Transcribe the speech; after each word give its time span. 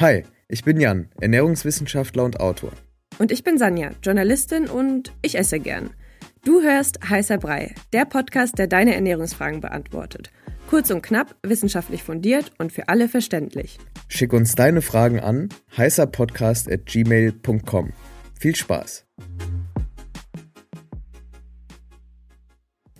Hi, 0.00 0.24
ich 0.48 0.64
bin 0.64 0.80
Jan, 0.80 1.10
Ernährungswissenschaftler 1.20 2.24
und 2.24 2.40
Autor. 2.40 2.72
Und 3.18 3.30
ich 3.30 3.44
bin 3.44 3.58
Sanja, 3.58 3.90
Journalistin 4.02 4.66
und 4.66 5.12
ich 5.20 5.36
esse 5.36 5.60
gern. 5.60 5.90
Du 6.42 6.62
hörst 6.62 7.06
Heißer 7.06 7.36
Brei, 7.36 7.74
der 7.92 8.06
Podcast, 8.06 8.56
der 8.56 8.66
deine 8.66 8.94
Ernährungsfragen 8.94 9.60
beantwortet. 9.60 10.30
Kurz 10.70 10.90
und 10.90 11.02
knapp, 11.02 11.36
wissenschaftlich 11.42 12.02
fundiert 12.02 12.50
und 12.56 12.72
für 12.72 12.88
alle 12.88 13.10
verständlich. 13.10 13.76
Schick 14.08 14.32
uns 14.32 14.54
deine 14.54 14.80
Fragen 14.80 15.20
an 15.20 15.50
heißerpodcast.gmail.com. 15.76 17.92
Viel 18.38 18.56
Spaß! 18.56 19.04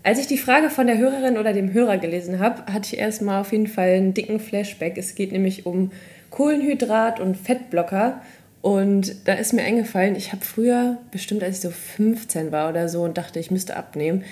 Als 0.03 0.19
ich 0.19 0.27
die 0.27 0.37
Frage 0.37 0.69
von 0.69 0.87
der 0.87 0.99
Hörerin 0.99 1.39
oder 1.39 1.55
dem 1.55 1.73
Hörer 1.73 1.97
gelesen 1.97 2.41
habe, 2.41 2.71
hatte 2.71 2.95
ich 2.95 3.01
erstmal 3.01 3.41
auf 3.41 3.53
jeden 3.53 3.69
Fall 3.69 3.89
einen 3.89 4.13
dicken 4.13 4.39
Flashback. 4.39 4.99
Es 4.99 5.15
geht 5.15 5.33
nämlich 5.33 5.65
um 5.65 5.93
Kohlenhydrat 6.31 7.21
und 7.21 7.37
Fettblocker. 7.37 8.23
Und 8.63 9.27
da 9.27 9.35
ist 9.35 9.53
mir 9.53 9.63
eingefallen, 9.63 10.17
ich 10.17 10.33
habe 10.33 10.45
früher, 10.45 10.99
bestimmt 11.11 11.43
als 11.43 11.57
ich 11.57 11.61
so 11.63 11.71
15 11.71 12.53
war 12.53 12.69
oder 12.69 12.89
so 12.89 13.03
und 13.03 13.17
dachte, 13.17 13.39
ich 13.39 13.51
müsste 13.51 13.77
abnehmen, 13.77 14.25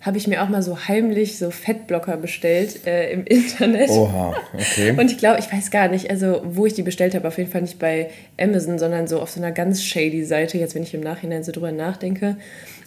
habe 0.00 0.18
ich 0.18 0.28
mir 0.28 0.42
auch 0.42 0.48
mal 0.48 0.62
so 0.62 0.86
heimlich 0.86 1.38
so 1.38 1.50
Fettblocker 1.50 2.16
bestellt 2.16 2.86
äh, 2.86 3.10
im 3.12 3.24
Internet. 3.26 3.90
Oha, 3.90 4.36
okay. 4.54 4.94
Und 4.96 5.10
ich 5.10 5.18
glaube, 5.18 5.40
ich 5.40 5.52
weiß 5.52 5.70
gar 5.70 5.88
nicht, 5.88 6.10
also 6.10 6.42
wo 6.44 6.66
ich 6.66 6.74
die 6.74 6.82
bestellt 6.82 7.14
habe, 7.14 7.26
auf 7.26 7.38
jeden 7.38 7.50
Fall 7.50 7.62
nicht 7.62 7.78
bei 7.78 8.10
Amazon, 8.40 8.78
sondern 8.78 9.08
so 9.08 9.20
auf 9.20 9.30
so 9.30 9.40
einer 9.40 9.52
ganz 9.52 9.82
shady 9.82 10.24
Seite, 10.24 10.58
jetzt 10.58 10.74
wenn 10.74 10.82
ich 10.82 10.94
im 10.94 11.00
Nachhinein 11.00 11.42
so 11.42 11.52
drüber 11.52 11.72
nachdenke. 11.72 12.36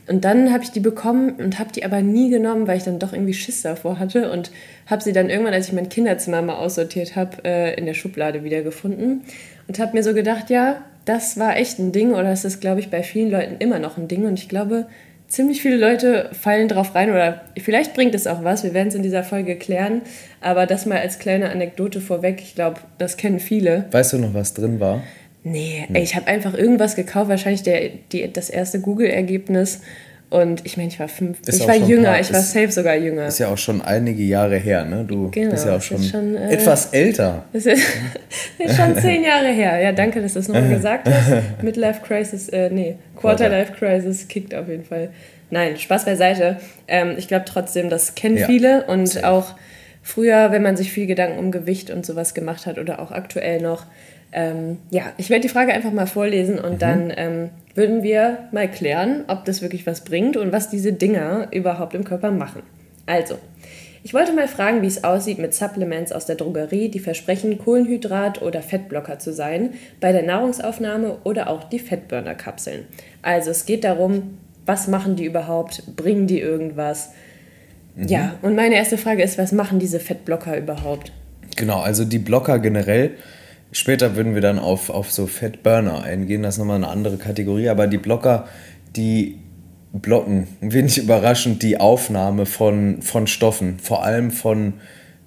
Und 0.10 0.26
dann 0.26 0.52
habe 0.52 0.64
ich 0.64 0.72
die 0.72 0.80
bekommen 0.80 1.36
und 1.36 1.60
habe 1.60 1.72
die 1.72 1.86
aber 1.86 2.02
nie 2.02 2.32
genommen, 2.32 2.68
weil 2.68 2.78
ich 2.78 2.84
dann 2.84 2.98
doch 2.98 3.14
irgendwie 3.14 3.36
Schiss 3.36 3.62
davor 3.62 4.00
hatte 4.00 4.32
und 4.32 4.50
habe 4.88 5.04
sie 5.04 5.14
dann 5.14 5.30
irgendwann, 5.30 5.54
als 5.54 5.68
ich 5.68 5.74
mein 5.74 5.88
Kinderzimmer 5.88 6.42
mal 6.42 6.56
aussortiert 6.56 7.16
habe, 7.16 7.38
äh, 7.46 7.76
in 7.76 7.86
der 7.86 7.94
Schublade 7.94 8.44
wiedergefunden 8.44 9.22
und 9.68 9.78
habe 9.78 9.96
mir 9.96 10.02
so 10.02 10.16
gedacht, 10.16 10.50
ja, 10.50 10.82
das 11.06 11.38
war 11.38 11.58
echt 11.58 11.78
ein 11.78 11.92
Ding 11.92 12.12
oder 12.12 12.32
es 12.32 12.44
ist, 12.44 12.60
glaube 12.60 12.80
ich, 12.80 12.90
bei 12.90 13.04
vielen 13.04 13.30
Leuten 13.30 13.58
immer 13.60 13.78
noch 13.78 13.98
ein 13.98 14.08
Ding 14.08 14.26
und 14.26 14.40
ich 14.40 14.50
glaube, 14.50 14.88
ziemlich 15.28 15.62
viele 15.62 15.78
Leute 15.78 16.32
fallen 16.34 16.68
drauf 16.68 16.96
rein 16.96 17.12
oder 17.12 17.42
vielleicht 17.60 17.94
bringt 17.94 18.16
es 18.16 18.26
auch 18.26 18.44
was, 18.44 18.64
wir 18.64 18.74
werden 18.74 18.88
es 18.88 18.96
in 18.96 19.04
dieser 19.04 19.24
Folge 19.24 19.58
klären, 19.58 20.02
aber 20.42 20.66
das 20.66 20.88
mal 20.88 20.98
als 20.98 21.20
kleine 21.20 21.52
Anekdote 21.52 22.02
vorweg, 22.02 22.42
ich 22.42 22.56
glaube, 22.56 22.80
das 22.98 23.16
kennen 23.16 23.40
viele. 23.40 23.86
Weißt 23.92 24.14
du 24.14 24.18
noch, 24.18 24.34
was 24.34 24.56
drin 24.56 24.80
war? 24.80 25.04
Nee. 25.44 25.88
Ey, 25.94 26.04
ich 26.04 26.16
habe 26.16 26.28
einfach 26.28 26.54
irgendwas 26.54 26.96
gekauft, 26.96 27.30
wahrscheinlich 27.30 27.64
der, 27.64 27.90
die, 28.12 28.32
das 28.32 28.50
erste 28.50 28.82
Google-Ergebnis. 28.82 29.82
Und 30.30 30.64
ich 30.64 30.78
meine, 30.78 30.90
ich 30.90 31.00
war 31.00 31.08
fünf, 31.08 31.40
ist 31.48 31.60
ich 31.60 31.68
war 31.68 31.76
jünger, 31.76 32.10
paar, 32.10 32.20
ich 32.20 32.32
war 32.32 32.42
safe 32.42 32.72
sogar 32.72 32.96
jünger. 32.96 33.28
Ist 33.28 33.40
ja 33.40 33.48
auch 33.48 33.58
schon 33.58 33.82
einige 33.82 34.22
Jahre 34.22 34.58
her, 34.58 34.86
ne? 34.86 35.04
Du 35.04 35.32
genau, 35.32 35.52
bist 35.52 35.66
ja 35.66 35.76
auch 35.76 35.82
schon, 35.82 36.04
schon 36.04 36.36
äh, 36.36 36.52
etwas 36.52 36.94
älter. 36.94 37.46
Das 37.52 37.66
ist, 37.66 37.82
ist, 38.60 38.76
schon 38.76 38.96
zehn 38.96 39.24
Jahre 39.24 39.48
her. 39.48 39.80
Ja, 39.80 39.92
danke, 39.92 40.22
dass 40.22 40.34
du 40.34 40.40
das 40.40 40.48
nochmal 40.48 40.70
gesagt 40.70 41.10
hast. 41.10 41.44
Midlife 41.64 42.02
Crisis, 42.06 42.48
äh, 42.50 42.70
nee, 42.70 42.98
Quarterlife 43.16 43.74
Crisis 43.74 44.28
kickt 44.28 44.54
auf 44.54 44.68
jeden 44.68 44.86
Fall. 44.86 45.10
Nein, 45.50 45.78
Spaß 45.78 46.06
beiseite. 46.06 46.58
Ähm, 46.88 47.16
ich 47.18 47.28
glaube 47.28 47.46
trotzdem, 47.48 47.90
das 47.90 48.14
kennen 48.14 48.38
ja, 48.38 48.46
viele 48.46 48.86
und 48.86 49.08
safe. 49.08 49.28
auch 49.28 49.56
früher, 50.04 50.52
wenn 50.52 50.62
man 50.62 50.78
sich 50.78 50.92
viel 50.92 51.08
Gedanken 51.08 51.40
um 51.40 51.52
Gewicht 51.52 51.90
und 51.90 52.06
sowas 52.06 52.36
gemacht 52.36 52.68
hat 52.68 52.78
oder 52.78 53.00
auch 53.00 53.12
aktuell 53.12 53.62
noch, 53.62 53.88
ähm, 54.32 54.78
ja, 54.92 55.14
ich 55.18 55.30
werde 55.30 55.42
die 55.42 55.50
Frage 55.50 55.74
einfach 55.74 55.92
mal 55.92 56.06
vorlesen 56.06 56.60
und 56.60 56.74
mhm. 56.74 56.80
dann 56.80 57.14
ähm, 57.16 57.50
würden 57.76 58.04
wir 58.04 58.50
mal 58.52 58.70
klären, 58.70 59.24
ob 59.28 59.46
das 59.46 59.62
wirklich 59.62 59.88
was 59.88 60.04
bringt 60.04 60.38
und 60.38 60.52
was 60.52 60.70
diese 60.70 60.94
Dinger 60.94 61.48
überhaupt 61.52 61.96
im 61.96 62.04
Körper 62.04 62.32
machen. 62.32 62.62
Also, 63.06 63.36
ich 64.04 64.14
wollte 64.14 64.34
mal 64.34 64.48
fragen, 64.48 64.82
wie 64.82 64.88
es 64.88 65.04
aussieht 65.04 65.40
mit 65.40 65.54
Supplements 65.54 66.12
aus 66.12 66.26
der 66.26 66.36
Drogerie, 66.36 66.90
die 66.90 67.00
versprechen, 67.00 67.60
Kohlenhydrat- 67.60 68.42
oder 68.42 68.62
Fettblocker 68.62 69.20
zu 69.20 69.34
sein, 69.34 69.74
bei 70.00 70.12
der 70.12 70.24
Nahrungsaufnahme 70.24 71.18
oder 71.24 71.50
auch 71.50 71.64
die 71.64 71.80
Fettburner-Kapseln. 71.80 72.86
Also, 73.22 73.52
es 73.52 73.66
geht 73.66 73.84
darum, 73.84 74.38
was 74.66 74.88
machen 74.88 75.16
die 75.16 75.26
überhaupt? 75.26 75.96
Bringen 75.96 76.28
die 76.28 76.40
irgendwas? 76.40 77.12
Mhm. 77.96 78.08
Ja, 78.08 78.36
und 78.42 78.56
meine 78.56 78.76
erste 78.76 78.98
Frage 78.98 79.24
ist, 79.24 79.38
was 79.38 79.52
machen 79.52 79.80
diese 79.80 80.00
Fettblocker 80.00 80.58
überhaupt? 80.58 81.12
Genau, 81.56 81.82
also 81.82 82.06
die 82.06 82.20
Blocker 82.20 82.60
generell 82.60 83.12
Später 83.72 84.16
würden 84.16 84.34
wir 84.34 84.42
dann 84.42 84.58
auf, 84.60 84.90
auf 84.90 85.12
so 85.12 85.28
Fettburner 85.28 86.04
eingehen, 86.04 86.44
das 86.44 86.56
ist 86.56 86.60
nochmal 86.60 86.78
eine 86.78 86.88
andere 86.88 87.18
Kategorie, 87.18 87.70
aber 87.70 87.88
die 87.88 88.00
Blocker, 88.00 88.48
die 88.96 89.40
blocken, 89.94 90.48
wenig 90.62 90.98
überraschend, 90.98 91.62
die 91.64 91.80
Aufnahme 91.80 92.46
von, 92.46 93.02
von 93.02 93.28
Stoffen, 93.28 93.80
vor 93.80 94.04
allem 94.04 94.32
von 94.32 94.74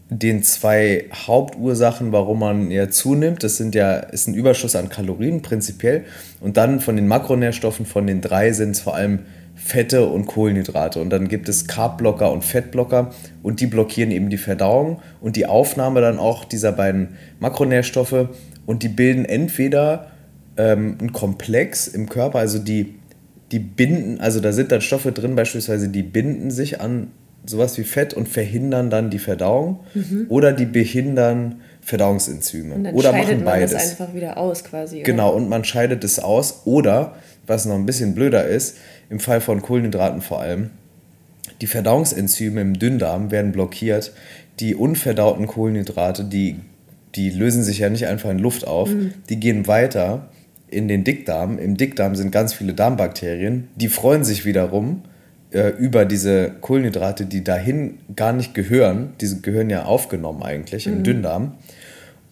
den 0.08 0.42
zwei 0.42 1.06
Hauptursachen, 1.12 2.12
warum 2.12 2.40
man 2.40 2.70
ja 2.70 2.90
zunimmt. 2.90 3.42
Das 3.42 3.56
sind 3.56 3.74
ja, 3.74 3.94
ist 3.94 4.28
ein 4.28 4.34
Überschuss 4.34 4.76
an 4.76 4.88
Kalorien 4.88 5.42
prinzipiell. 5.42 6.04
Und 6.40 6.56
dann 6.56 6.80
von 6.80 6.96
den 6.96 7.08
Makronährstoffen, 7.08 7.86
von 7.86 8.06
den 8.06 8.20
drei 8.20 8.52
sind 8.52 8.72
es 8.72 8.80
vor 8.80 8.94
allem 8.94 9.20
Fette 9.64 10.06
und 10.06 10.26
Kohlenhydrate. 10.26 11.00
Und 11.00 11.10
dann 11.10 11.28
gibt 11.28 11.48
es 11.48 11.66
Carbblocker 11.66 12.32
und 12.32 12.44
Fettblocker 12.44 13.10
und 13.42 13.60
die 13.60 13.66
blockieren 13.66 14.10
eben 14.10 14.28
die 14.28 14.38
Verdauung 14.38 15.00
und 15.20 15.36
die 15.36 15.46
Aufnahme 15.46 16.00
dann 16.00 16.18
auch 16.18 16.44
dieser 16.44 16.72
beiden 16.72 17.16
Makronährstoffe 17.38 18.28
und 18.66 18.82
die 18.82 18.88
bilden 18.88 19.24
entweder 19.24 20.08
ähm, 20.56 20.96
einen 20.98 21.12
Komplex 21.12 21.86
im 21.86 22.08
Körper, 22.08 22.40
also 22.40 22.58
die, 22.58 22.94
die 23.52 23.60
binden, 23.60 24.20
also 24.20 24.40
da 24.40 24.52
sind 24.52 24.72
dann 24.72 24.80
Stoffe 24.80 25.12
drin 25.12 25.36
beispielsweise, 25.36 25.88
die 25.88 26.02
binden 26.02 26.50
sich 26.50 26.80
an 26.80 27.08
sowas 27.46 27.76
wie 27.78 27.84
Fett 27.84 28.14
und 28.14 28.28
verhindern 28.28 28.90
dann 28.90 29.10
die 29.10 29.18
Verdauung 29.18 29.80
mhm. 29.94 30.26
oder 30.28 30.52
die 30.52 30.66
behindern 30.66 31.60
Verdauungsenzyme 31.80 32.74
und 32.74 32.84
dann 32.84 32.94
oder 32.94 33.12
machen 33.12 33.44
beides. 33.44 33.72
Man 33.72 33.80
das 33.80 34.00
einfach 34.00 34.14
wieder 34.14 34.38
aus 34.38 34.62
quasi. 34.62 34.96
Oder? 34.96 35.04
Genau, 35.04 35.34
und 35.34 35.48
man 35.48 35.64
scheidet 35.64 36.04
es 36.04 36.20
aus 36.20 36.62
oder, 36.64 37.16
was 37.46 37.66
noch 37.66 37.74
ein 37.74 37.86
bisschen 37.86 38.14
blöder 38.14 38.46
ist, 38.46 38.78
im 39.10 39.20
Fall 39.20 39.40
von 39.40 39.62
Kohlenhydraten 39.62 40.20
vor 40.20 40.40
allem, 40.40 40.70
die 41.60 41.66
Verdauungsenzyme 41.66 42.60
im 42.60 42.78
Dünndarm 42.78 43.30
werden 43.30 43.52
blockiert. 43.52 44.12
Die 44.60 44.74
unverdauten 44.74 45.46
Kohlenhydrate, 45.46 46.24
die, 46.24 46.56
die 47.14 47.30
lösen 47.30 47.62
sich 47.62 47.78
ja 47.78 47.88
nicht 47.88 48.06
einfach 48.06 48.30
in 48.30 48.38
Luft 48.38 48.66
auf, 48.66 48.90
mhm. 48.90 49.14
die 49.28 49.38
gehen 49.38 49.66
weiter 49.66 50.28
in 50.68 50.88
den 50.88 51.04
Dickdarm. 51.04 51.58
Im 51.58 51.76
Dickdarm 51.76 52.16
sind 52.16 52.32
ganz 52.32 52.52
viele 52.52 52.74
Darmbakterien, 52.74 53.68
die 53.76 53.88
freuen 53.88 54.24
sich 54.24 54.44
wiederum 54.44 55.02
äh, 55.52 55.68
über 55.68 56.04
diese 56.04 56.50
Kohlenhydrate, 56.60 57.26
die 57.26 57.44
dahin 57.44 57.98
gar 58.16 58.32
nicht 58.32 58.54
gehören. 58.54 59.12
Die 59.20 59.42
gehören 59.42 59.70
ja 59.70 59.84
aufgenommen 59.84 60.42
eigentlich 60.42 60.86
mhm. 60.86 60.92
im 60.94 61.02
Dünndarm. 61.04 61.52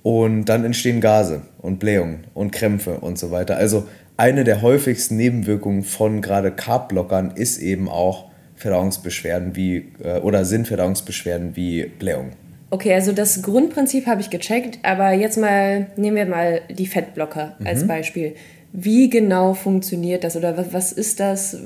Und 0.02 0.46
dann 0.46 0.64
entstehen 0.64 1.00
Gase 1.00 1.42
und 1.58 1.78
Blähungen 1.78 2.24
und 2.32 2.52
Krämpfe 2.52 3.00
und 3.00 3.18
so 3.18 3.30
weiter. 3.30 3.58
Also 3.58 3.86
eine 4.20 4.44
der 4.44 4.60
häufigsten 4.60 5.16
Nebenwirkungen 5.16 5.82
von 5.82 6.20
gerade 6.20 6.52
Carbblockern 6.52 7.32
ist 7.36 7.56
eben 7.56 7.88
auch 7.88 8.26
Verdauungsbeschwerden 8.54 9.56
wie 9.56 9.92
äh, 10.04 10.20
oder 10.20 10.44
sind 10.44 10.68
Verdauungsbeschwerden 10.68 11.56
wie 11.56 11.86
Blähung. 11.86 12.32
Okay, 12.68 12.92
also 12.92 13.12
das 13.12 13.40
Grundprinzip 13.40 14.06
habe 14.06 14.20
ich 14.20 14.28
gecheckt, 14.28 14.78
aber 14.82 15.12
jetzt 15.12 15.38
mal 15.38 15.86
nehmen 15.96 16.16
wir 16.16 16.26
mal 16.26 16.60
die 16.68 16.86
Fettblocker 16.86 17.56
mhm. 17.58 17.66
als 17.66 17.86
Beispiel. 17.86 18.34
Wie 18.72 19.08
genau 19.08 19.54
funktioniert 19.54 20.22
das 20.22 20.36
oder 20.36 20.56
was, 20.56 20.72
was 20.74 20.92
ist 20.92 21.18
das? 21.18 21.56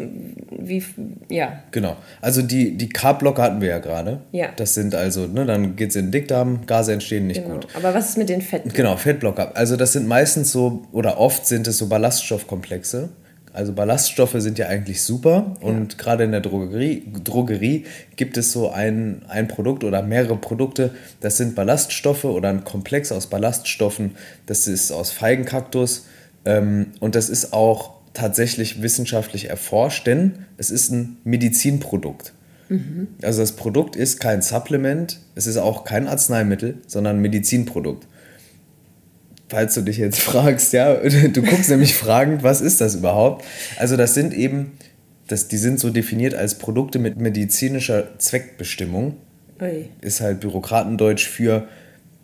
Wie, 0.68 0.82
ja. 1.28 1.62
Genau. 1.70 1.96
Also 2.20 2.42
die, 2.42 2.76
die 2.76 2.88
Carbblocker 2.88 3.42
hatten 3.42 3.60
wir 3.60 3.68
ja 3.68 3.78
gerade. 3.78 4.20
Ja. 4.32 4.48
Das 4.56 4.74
sind 4.74 4.94
also, 4.94 5.26
ne, 5.26 5.46
dann 5.46 5.76
geht 5.76 5.90
es 5.90 5.96
in 5.96 6.06
den 6.06 6.12
Dickdarm, 6.12 6.66
Gase 6.66 6.92
entstehen 6.92 7.26
nicht 7.26 7.42
genau. 7.42 7.56
gut. 7.56 7.68
Aber 7.74 7.94
was 7.94 8.10
ist 8.10 8.18
mit 8.18 8.28
den 8.28 8.42
Fetten? 8.42 8.70
Genau, 8.70 8.96
Fettblocker. 8.96 9.56
Also 9.56 9.76
das 9.76 9.92
sind 9.92 10.06
meistens 10.06 10.52
so, 10.52 10.82
oder 10.92 11.18
oft 11.18 11.46
sind 11.46 11.66
es 11.66 11.78
so 11.78 11.88
Ballaststoffkomplexe. 11.88 13.10
Also 13.54 13.72
Ballaststoffe 13.72 14.34
sind 14.38 14.58
ja 14.58 14.66
eigentlich 14.66 15.04
super 15.04 15.56
ja. 15.60 15.68
und 15.68 15.96
gerade 15.96 16.24
in 16.24 16.32
der 16.32 16.40
Drogerie, 16.40 17.04
Drogerie 17.22 17.84
gibt 18.16 18.36
es 18.36 18.50
so 18.50 18.70
ein, 18.70 19.22
ein 19.28 19.46
Produkt 19.46 19.84
oder 19.84 20.02
mehrere 20.02 20.34
Produkte, 20.34 20.90
das 21.20 21.36
sind 21.36 21.54
Ballaststoffe 21.54 22.24
oder 22.24 22.48
ein 22.48 22.64
Komplex 22.64 23.12
aus 23.12 23.28
Ballaststoffen. 23.28 24.16
Das 24.46 24.66
ist 24.66 24.90
aus 24.90 25.12
Feigenkaktus 25.12 26.06
ähm, 26.44 26.88
und 26.98 27.14
das 27.14 27.28
ist 27.28 27.52
auch 27.52 27.92
tatsächlich 28.14 28.80
wissenschaftlich 28.80 29.50
erforscht, 29.50 30.06
denn 30.06 30.46
es 30.56 30.70
ist 30.70 30.90
ein 30.90 31.18
Medizinprodukt. 31.24 32.32
Mhm. 32.68 33.08
Also 33.22 33.40
das 33.40 33.52
Produkt 33.52 33.96
ist 33.96 34.20
kein 34.20 34.40
Supplement, 34.40 35.20
es 35.34 35.46
ist 35.46 35.56
auch 35.56 35.84
kein 35.84 36.08
Arzneimittel, 36.08 36.78
sondern 36.86 37.16
ein 37.16 37.22
Medizinprodukt. 37.22 38.06
Falls 39.48 39.74
du 39.74 39.82
dich 39.82 39.98
jetzt 39.98 40.20
fragst, 40.20 40.72
ja, 40.72 40.94
du 40.94 41.42
guckst 41.42 41.68
nämlich 41.70 41.94
fragend, 41.94 42.42
was 42.42 42.60
ist 42.60 42.80
das 42.80 42.94
überhaupt? 42.94 43.44
Also 43.76 43.96
das 43.96 44.14
sind 44.14 44.32
eben, 44.32 44.72
das, 45.26 45.48
die 45.48 45.58
sind 45.58 45.80
so 45.80 45.90
definiert 45.90 46.34
als 46.34 46.56
Produkte 46.56 46.98
mit 46.98 47.18
medizinischer 47.18 48.18
Zweckbestimmung. 48.18 49.16
Ui. 49.60 49.88
Ist 50.00 50.20
halt 50.20 50.40
Bürokratendeutsch 50.40 51.28
für 51.28 51.68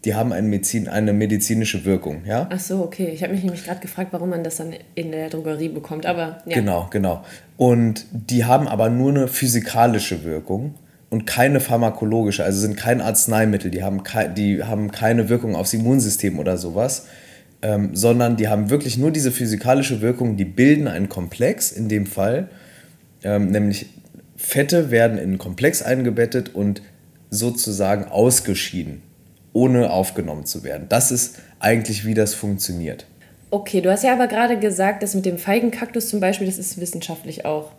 die 0.05 0.14
haben 0.14 0.32
eine, 0.32 0.49
Medizin, 0.49 0.88
eine 0.88 1.12
medizinische 1.12 1.85
Wirkung. 1.85 2.23
Ja? 2.25 2.49
Ach 2.50 2.61
so, 2.61 2.82
okay. 2.82 3.11
Ich 3.12 3.23
habe 3.23 3.35
mich 3.35 3.43
nämlich 3.43 3.64
gerade 3.64 3.81
gefragt, 3.81 4.12
warum 4.12 4.31
man 4.31 4.43
das 4.43 4.56
dann 4.56 4.75
in 4.94 5.12
der 5.12 5.29
Drogerie 5.29 5.69
bekommt. 5.69 6.06
Aber 6.06 6.38
ja. 6.47 6.55
Genau, 6.55 6.88
genau. 6.91 7.25
Und 7.56 8.06
die 8.11 8.44
haben 8.44 8.67
aber 8.67 8.88
nur 8.88 9.11
eine 9.11 9.29
physikalische 9.29 10.25
Wirkung 10.25 10.75
und 11.11 11.26
keine 11.26 11.61
pharmakologische, 11.61 12.44
also 12.44 12.61
sind 12.61 12.76
kein 12.76 13.00
Arzneimittel, 13.00 13.70
die 13.70 13.82
haben, 13.82 14.02
kei 14.02 14.29
die 14.29 14.62
haben 14.62 14.91
keine 14.91 15.29
Wirkung 15.29 15.56
aufs 15.56 15.75
Immunsystem 15.75 16.38
oder 16.38 16.56
sowas. 16.56 17.06
ähm, 17.62 17.91
sondern 17.94 18.37
die 18.37 18.49
haben 18.49 18.70
wirklich 18.70 18.97
nur 18.97 19.11
diese 19.11 19.31
physikalische 19.31 20.00
Wirkung, 20.00 20.37
die 20.37 20.44
bilden 20.44 20.88
einen 20.88 21.08
Komplex 21.08 21.73
in 21.73 21.88
dem 21.88 22.06
Fall, 22.06 22.49
ähm, 23.23 23.50
nämlich 23.50 23.87
Fette 24.37 24.91
werden 24.91 25.19
in 25.19 25.25
einen 25.25 25.38
Komplex 25.38 25.82
eingebettet 25.82 26.55
und 26.55 26.82
sozusagen 27.29 28.06
ausgeschieden, 28.06 29.02
ohne 29.52 29.91
aufgenommen 29.91 30.47
zu 30.47 30.64
werden. 30.64 30.87
Das 30.88 31.11
ist 31.11 31.37
eigentlich, 31.58 32.06
wie 32.06 32.14
das 32.14 32.35
funktioniert. 32.35 33.06
Okay, 33.50 33.81
du 33.81 33.91
hast 33.91 34.05
ja 34.05 34.12
aber 34.12 34.29
gerade 34.29 34.58
gesagt, 34.58 35.02
dass 35.02 35.14
mit 35.14 35.26
dem 35.26 35.38
Feigenkaktus 35.38 36.08
zum 36.08 36.20
Beispiel, 36.20 36.47
das 36.47 36.58
ist 36.58 36.81
wissenschaftlich 36.81 37.44
auch. 37.44 37.73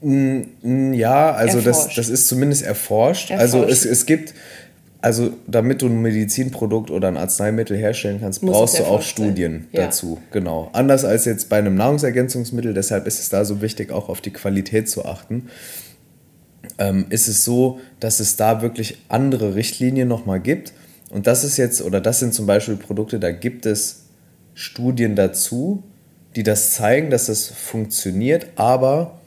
Mm, 0.00 0.92
ja, 0.92 1.32
also 1.32 1.60
das, 1.60 1.94
das 1.94 2.08
ist 2.08 2.26
zumindest 2.28 2.62
erforscht. 2.62 3.30
erforscht. 3.30 3.54
Also 3.54 3.70
es, 3.70 3.84
es 3.84 4.06
gibt, 4.06 4.34
also 5.02 5.32
damit 5.46 5.82
du 5.82 5.86
ein 5.86 6.00
Medizinprodukt 6.00 6.90
oder 6.90 7.08
ein 7.08 7.18
Arzneimittel 7.18 7.76
herstellen 7.76 8.18
kannst, 8.20 8.42
Muss 8.42 8.56
brauchst 8.56 8.78
du 8.78 8.84
auch 8.84 9.02
Studien 9.02 9.66
ja. 9.72 9.84
dazu. 9.84 10.18
Genau. 10.30 10.70
Anders 10.72 11.04
als 11.04 11.26
jetzt 11.26 11.50
bei 11.50 11.58
einem 11.58 11.74
Nahrungsergänzungsmittel, 11.74 12.72
deshalb 12.72 13.06
ist 13.06 13.20
es 13.20 13.28
da 13.28 13.44
so 13.44 13.60
wichtig, 13.60 13.92
auch 13.92 14.08
auf 14.08 14.22
die 14.22 14.32
Qualität 14.32 14.88
zu 14.88 15.04
achten. 15.04 15.48
Ähm, 16.78 17.06
ist 17.10 17.28
es 17.28 17.44
so, 17.44 17.78
dass 18.00 18.20
es 18.20 18.36
da 18.36 18.62
wirklich 18.62 18.96
andere 19.08 19.54
Richtlinien 19.54 20.08
nochmal 20.08 20.40
gibt. 20.40 20.72
Und 21.14 21.28
das 21.28 21.44
ist 21.44 21.58
jetzt, 21.58 21.80
oder 21.80 22.00
das 22.00 22.18
sind 22.18 22.34
zum 22.34 22.44
Beispiel 22.44 22.74
Produkte, 22.74 23.20
da 23.20 23.30
gibt 23.30 23.66
es 23.66 24.06
Studien 24.52 25.14
dazu, 25.14 25.84
die 26.34 26.42
das 26.42 26.72
zeigen, 26.72 27.08
dass 27.08 27.28
es 27.28 27.46
funktioniert, 27.46 28.48
aber 28.56 29.20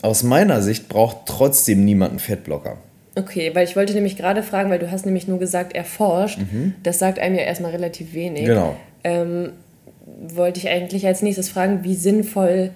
aus 0.00 0.22
meiner 0.22 0.62
Sicht 0.62 0.88
braucht 0.88 1.26
trotzdem 1.26 1.84
niemand 1.84 2.12
einen 2.12 2.18
Fettblocker. 2.18 2.78
Okay, 3.14 3.50
weil 3.54 3.64
ich 3.64 3.76
wollte 3.76 3.92
nämlich 3.92 4.16
gerade 4.16 4.42
fragen, 4.42 4.70
weil 4.70 4.78
du 4.78 4.90
hast 4.90 5.04
nämlich 5.04 5.28
nur 5.28 5.38
gesagt, 5.38 5.74
erforscht. 5.74 6.38
Mhm. 6.38 6.72
Das 6.82 6.98
sagt 6.98 7.18
einem 7.18 7.34
ja 7.34 7.42
erstmal 7.42 7.72
relativ 7.72 8.14
wenig. 8.14 8.46
Genau. 8.46 8.74
Ähm, 9.04 9.52
wollte 10.28 10.60
ich 10.60 10.70
eigentlich 10.70 11.06
als 11.06 11.20
nächstes 11.20 11.50
fragen, 11.50 11.84
wie 11.84 11.94
sinnvoll 11.94 12.70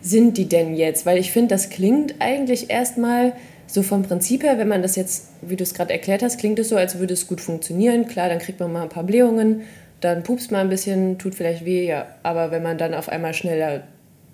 sind 0.00 0.38
die 0.38 0.48
denn 0.48 0.76
jetzt? 0.76 1.06
Weil 1.06 1.18
ich 1.18 1.32
finde, 1.32 1.48
das 1.48 1.70
klingt 1.70 2.14
eigentlich 2.20 2.70
erstmal 2.70 3.32
so 3.68 3.82
vom 3.82 4.02
Prinzip 4.02 4.42
her, 4.42 4.58
wenn 4.58 4.68
man 4.68 4.82
das 4.82 4.96
jetzt, 4.96 5.28
wie 5.42 5.54
du 5.54 5.62
es 5.62 5.74
gerade 5.74 5.92
erklärt 5.92 6.22
hast, 6.22 6.38
klingt 6.38 6.58
es 6.58 6.70
so, 6.70 6.76
als 6.76 6.98
würde 6.98 7.14
es 7.14 7.26
gut 7.26 7.40
funktionieren. 7.40 8.08
Klar, 8.08 8.28
dann 8.28 8.38
kriegt 8.38 8.58
man 8.58 8.72
mal 8.72 8.82
ein 8.82 8.88
paar 8.88 9.04
Blähungen, 9.04 9.60
dann 10.00 10.22
pupst 10.22 10.50
man 10.50 10.62
ein 10.62 10.68
bisschen, 10.70 11.18
tut 11.18 11.34
vielleicht 11.34 11.64
weh, 11.64 11.86
ja. 11.86 12.06
Aber 12.22 12.50
wenn 12.50 12.62
man 12.62 12.78
dann 12.78 12.94
auf 12.94 13.08
einmal 13.08 13.34
schneller 13.34 13.82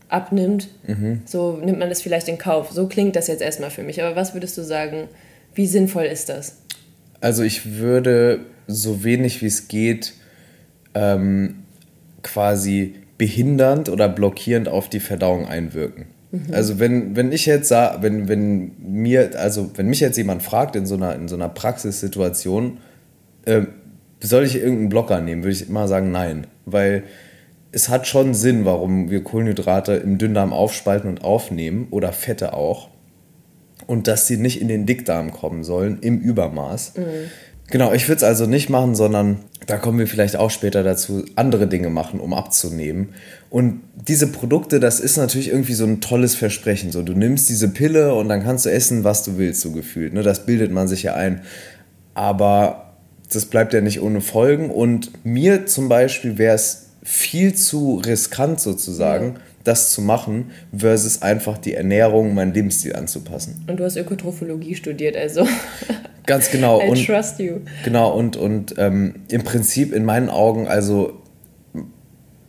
abnimmt, 0.08 0.69
mhm. 0.86 1.22
so 1.25 1.56
nimmt 1.56 1.81
man 1.81 1.88
das 1.88 2.00
vielleicht 2.00 2.28
in 2.28 2.38
Kauf. 2.38 2.70
So 2.70 2.86
klingt 2.86 3.16
das 3.16 3.26
jetzt 3.26 3.42
erstmal 3.42 3.70
für 3.70 3.82
mich. 3.82 4.02
Aber 4.02 4.14
was 4.14 4.34
würdest 4.34 4.56
du 4.56 4.62
sagen, 4.62 5.08
wie 5.54 5.66
sinnvoll 5.66 6.04
ist 6.04 6.28
das? 6.28 6.58
Also 7.20 7.42
ich 7.42 7.78
würde 7.78 8.40
so 8.66 9.02
wenig 9.02 9.42
wie 9.42 9.46
es 9.46 9.66
geht 9.66 10.14
ähm, 10.94 11.64
quasi 12.22 12.94
behindernd 13.19 13.88
oder 13.88 14.08
blockierend 14.08 14.69
auf 14.69 14.88
die 14.88 15.00
Verdauung 15.00 15.46
einwirken. 15.46 16.06
Mhm. 16.34 16.54
Also 16.54 16.78
wenn, 16.78 17.16
wenn 17.16 17.32
ich 17.32 17.46
jetzt 17.46 17.69
sah, 17.69 17.98
wenn, 18.00 18.28
wenn 18.28 18.72
mir, 18.78 19.31
also 19.38 19.70
wenn 19.76 19.86
mich 19.86 20.00
jetzt 20.00 20.16
jemand 20.16 20.42
fragt 20.42 20.76
in 20.76 20.86
so 20.86 20.96
einer, 20.96 21.14
in 21.14 21.28
so 21.28 21.36
einer 21.36 21.48
Praxissituation, 21.48 22.78
äh, 23.44 23.62
soll 24.20 24.44
ich 24.44 24.56
irgendeinen 24.56 24.88
Blocker 24.88 25.20
nehmen, 25.20 25.42
würde 25.42 25.54
ich 25.54 25.69
immer 25.69 25.86
sagen, 25.86 26.10
nein. 26.10 26.46
Weil 26.64 27.04
es 27.72 27.88
hat 27.88 28.06
schon 28.06 28.34
Sinn, 28.34 28.64
warum 28.64 29.10
wir 29.10 29.22
Kohlenhydrate 29.22 29.94
im 29.94 30.19
Dünndarm 30.19 30.52
aufspalten 30.52 31.10
und 31.10 31.25
aufnehmen 31.25 31.88
oder 31.90 32.12
Fette 32.12 32.52
auch 32.54 32.88
und 33.87 34.08
dass 34.08 34.26
sie 34.26 34.37
nicht 34.37 34.60
in 34.60 34.69
den 34.69 34.87
Dickdarm 34.87 35.32
kommen 35.32 35.64
sollen 35.64 35.98
im 36.00 36.20
Übermaß. 36.20 36.94
Mhm. 36.96 37.02
Genau, 37.70 37.93
ich 37.93 38.08
würde 38.08 38.19
es 38.19 38.22
also 38.22 38.46
nicht 38.46 38.69
machen, 38.69 38.94
sondern 38.94 39.38
da 39.66 39.78
kommen 39.78 39.99
wir 39.99 40.06
vielleicht 40.06 40.37
auch 40.37 40.50
später 40.50 40.82
dazu, 40.82 41.25
andere 41.37 41.66
Dinge 41.66 41.88
machen, 41.88 42.20
um 42.20 42.34
abzunehmen. 42.34 43.14
Und 43.49 43.81
diese 43.94 44.26
Produkte, 44.26 44.81
das 44.81 45.00
ist 45.00 45.16
natürlich 45.16 45.49
irgendwie 45.49 45.72
so 45.72 45.84
ein 45.84 46.00
tolles 46.00 46.34
Versprechen. 46.34 46.93
So, 46.93 47.02
du 47.02 47.14
nimmst 47.14 47.49
diese 47.49 47.69
Pille 47.69 48.14
und 48.14 48.28
dann 48.28 48.43
kannst 48.43 48.66
du 48.66 48.70
essen, 48.70 49.05
was 49.05 49.22
du 49.22 49.38
willst, 49.38 49.62
so 49.62 49.72
gefühlt. 49.72 50.12
Ne? 50.12 50.22
Das 50.22 50.44
bildet 50.44 50.72
man 50.72 50.88
sich 50.88 51.05
ja 51.05 51.14
ein. 51.14 51.40
Aber 52.12 52.94
das 53.32 53.46
bleibt 53.46 53.72
ja 53.72 53.81
nicht 53.81 54.00
ohne 54.00 54.20
Folgen. 54.20 54.70
Und 54.70 55.25
mir 55.25 55.66
zum 55.66 55.88
Beispiel 55.88 56.37
wäre 56.37 56.55
es 56.55 56.90
viel 57.02 57.55
zu 57.55 58.02
riskant 58.05 58.61
sozusagen, 58.61 59.37
das 59.62 59.90
zu 59.90 60.02
machen, 60.02 60.50
versus 60.76 61.22
einfach 61.22 61.56
die 61.56 61.75
Ernährung, 61.75 62.34
meinen 62.34 62.52
Lebensstil 62.52 62.94
anzupassen. 62.94 63.64
Und 63.66 63.78
du 63.81 63.84
hast 63.84 63.96
Ökotrophologie 63.96 64.75
studiert, 64.75 65.16
also. 65.16 65.46
Ganz 66.26 66.50
genau. 66.50 66.81
I 66.81 66.88
und, 66.88 67.06
trust 67.06 67.38
you. 67.38 67.61
Genau, 67.85 68.12
und, 68.12 68.37
und 68.37 68.75
ähm, 68.79 69.17
im 69.29 69.44
Prinzip 69.44 69.93
in 69.93 70.05
meinen 70.05 70.31
Augen, 70.31 70.67
also 70.67 71.21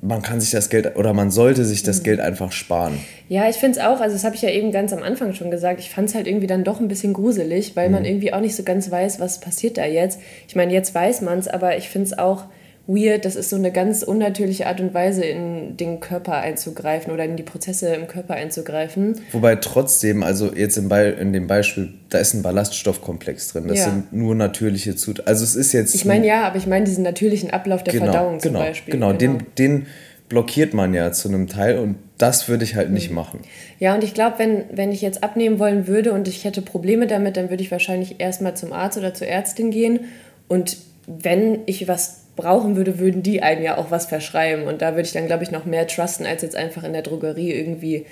man 0.06 0.22
kann 0.22 0.40
sich 0.40 0.52
das 0.52 0.70
Geld 0.70 0.96
oder 0.96 1.14
man 1.14 1.32
sollte 1.32 1.66
sich 1.66 1.84
das 1.84 2.00
mhm. 2.00 2.04
Geld 2.04 2.20
einfach 2.20 2.52
sparen. 2.52 3.00
Ja, 3.28 3.50
ich 3.50 3.56
finde 3.56 3.80
es 3.80 3.86
auch, 3.86 4.00
also 4.00 4.16
das 4.16 4.24
habe 4.24 4.36
ich 4.36 4.42
ja 4.42 4.50
eben 4.50 4.72
ganz 4.72 4.94
am 4.94 5.02
Anfang 5.02 5.34
schon 5.34 5.50
gesagt, 5.52 5.80
ich 5.80 5.90
fand 5.90 6.10
es 6.10 6.16
halt 6.16 6.28
irgendwie 6.28 6.48
dann 6.48 6.64
doch 6.64 6.80
ein 6.80 6.88
bisschen 6.88 7.14
gruselig, 7.14 7.76
weil 7.76 7.88
mhm. 7.88 7.96
man 7.96 8.06
irgendwie 8.06 8.32
auch 8.32 8.40
nicht 8.40 8.56
so 8.56 8.64
ganz 8.64 8.90
weiß, 8.90 9.20
was 9.20 9.40
passiert 9.40 9.78
da 9.78 9.86
jetzt. 9.86 10.20
Ich 10.48 10.56
meine, 10.56 10.72
jetzt 10.74 10.94
weiß 10.94 11.22
man 11.22 11.40
es, 11.40 11.48
aber 11.48 11.78
ich 11.78 11.90
finde 11.90 12.08
es 12.08 12.18
auch 12.18 12.46
weird. 12.88 13.26
Das 13.26 13.36
ist 13.36 13.50
so 13.50 13.56
eine 13.56 13.72
ganz 13.72 14.04
unnatürliche 14.04 14.68
Art 14.68 14.80
und 14.80 14.94
Weise, 14.94 15.24
in 15.24 15.78
den 15.78 16.00
Körper 16.00 16.34
einzugreifen 16.34 17.12
oder 17.12 17.26
in 17.26 17.36
die 17.36 17.44
Prozesse 17.44 17.94
im 17.96 18.08
Körper 18.08 18.36
einzugreifen. 18.36 19.22
Wobei 19.32 19.56
trotzdem, 19.56 20.24
also 20.24 20.54
jetzt 20.54 20.78
in, 20.78 20.90
Be 20.90 21.16
in 21.20 21.34
dem 21.34 21.48
Beispiel, 21.48 21.94
da 22.10 22.20
ist 22.20 22.34
ein 22.34 22.44
Ballaststoffkomplex 22.44 23.50
drin. 23.50 23.68
Das 23.68 23.80
ja. 23.80 23.86
sind 23.86 24.14
nur 24.14 24.36
natürliche 24.36 24.96
Zutaten. 24.96 25.28
Also 25.28 25.44
es 25.44 25.56
ist 25.56 25.74
jetzt. 25.74 25.96
Ich 25.96 26.06
meine 26.06 26.28
ja, 26.28 26.44
aber 26.48 26.58
ich 26.58 26.68
meine 26.68 26.86
diesen 26.86 27.04
natürlichen 27.04 27.52
Ablauf 27.52 27.84
der 27.84 27.94
genau, 27.94 28.06
Verdauung 28.06 28.40
zum 28.40 28.54
genau, 28.54 28.64
Beispiel. 28.64 28.92
Genau, 28.92 29.08
genau. 29.16 29.18
Den, 29.18 29.46
den 29.58 29.86
blockiert 30.30 30.74
man 30.74 30.94
ja 30.94 31.12
zu 31.12 31.28
einem 31.28 31.48
Teil 31.48 31.78
und 31.78 31.98
das 32.18 32.48
würde 32.48 32.64
ich 32.64 32.76
halt 32.76 32.92
nicht 32.92 33.10
mhm. 33.10 33.16
machen. 33.16 33.40
Ja, 33.80 33.94
und 33.94 34.04
ich 34.04 34.14
glaube, 34.14 34.40
wenn, 34.40 34.64
wenn 34.72 34.92
ich 34.92 35.02
jetzt 35.02 35.24
abnehmen 35.24 35.60
wollen 35.60 35.88
würde 35.88 36.14
und 36.14 36.28
ich 36.28 36.44
hätte 36.44 36.62
Probleme 36.62 37.08
damit, 37.08 37.38
dann 37.38 37.50
würde 37.50 37.62
ich 37.62 37.72
wahrscheinlich 37.72 38.20
erstmal 38.20 38.56
zum 38.56 38.74
Arzt 38.74 38.98
oder 38.98 39.14
zur 39.14 39.28
Ärztin 39.28 39.72
gehen. 39.72 40.02
Und 40.48 40.78
wenn 41.08 41.60
ich 41.66 41.88
was 41.88 42.25
brauchen 42.36 42.76
würde, 42.76 43.00
würden 43.00 43.24
die 43.24 43.42
einem 43.42 43.64
ja 43.64 43.78
auch 43.78 43.92
was 43.92 44.06
verschreiben. 44.06 44.64
Und 44.66 44.82
da 44.82 44.92
würde 44.92 45.04
ich 45.04 45.14
dann, 45.14 45.28
glaube 45.28 45.44
ich, 45.44 45.52
noch 45.52 45.66
mehr 45.66 45.88
trusten, 45.88 46.26
als 46.26 46.42
jetzt 46.42 46.56
einfach 46.56 46.84
in 46.84 46.94
der 46.94 47.02
Drogerie 47.02 47.52
irgendwie 47.52 48.06